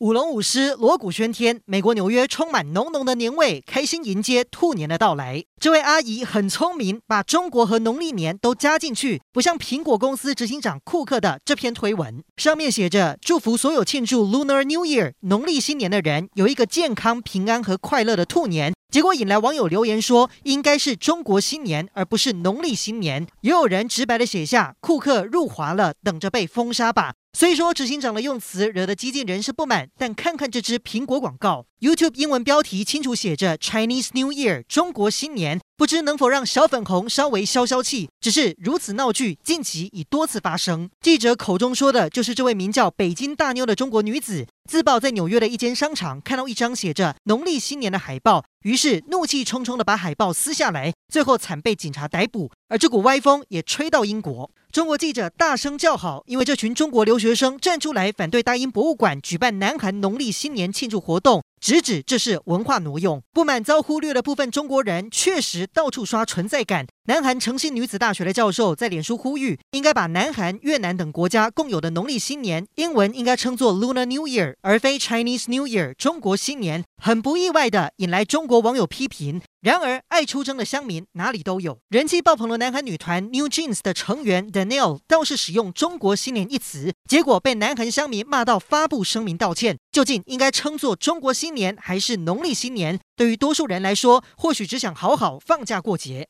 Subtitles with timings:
[0.00, 5.42] 舞龙舞狮，锣鼓喧天，美国纽约充满浓浓的年味，开心迎接兔年的到来。
[5.58, 18.72] 这位阿姨很聪明，把中国和农历年都加进去，不像苹果公司执行长库克的这篇推文，上面写着祝福所有庆祝 Lunar New Year 农历新年的人有一个健康、平安和快乐的兔年。
[18.92, 23.26] 结果引来网友留言说，应该是中国新年，而不是农历新年。
[23.40, 27.14] 也有人直白的写下库克入华了，等着被封杀吧。
[27.38, 35.60] 虽说执行长的用词惹得激进人士不满，但看看这支苹果广告，YouTube 英文标题清楚写着 “Chinese New Year”，中国新年。
[35.78, 38.10] 不知能否让小粉红稍微消消气？
[38.20, 40.90] 只是如此闹剧，近期已多次发生。
[41.00, 52.50] 记者口中说的就是这位名叫北京大妞的中国女子，自曝在纽约的一间商场看到一张写着农历新年的海报，于是怒气冲冲的把海报撕下来，最后惨被警察逮捕。
[52.68, 61.40] 而这股歪风也吹到英国，中国记者大声叫好，因为这群中国留学生站出来反对大英博物馆举办南韩农历新年庆祝活动。
[61.60, 66.86] 直指这是文化挪用，不满遭忽略的部分中国人确实到处刷存在感。
[67.04, 76.84] 南韩诚信女子大学的教授在脸书呼吁，应该把南韩、越南等国家共有的农历新年英文应该称作 Lunar New Year，而非 Chinese New Year 中国新年。
[77.00, 79.40] 很不意外的引来中国网友批评。
[79.60, 81.78] 然而，爱出征的乡民哪里都有。
[81.88, 89.78] 人气爆棚的南韩女团 New Jeans 的成员 Danielle 倒是使用“中国新年”一词，结果被南韩乡民骂到发布声明道歉。
[89.90, 93.00] 究竟应该称作中国新年还是农历新年？
[93.16, 96.26] 对于多数人来说，或许只想好好放假过节。